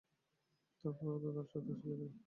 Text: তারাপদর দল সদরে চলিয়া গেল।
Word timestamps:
তারাপদর 0.83 1.17
দল 1.25 1.45
সদরে 1.51 1.73
চলিয়া 1.73 1.97
গেল। 2.01 2.11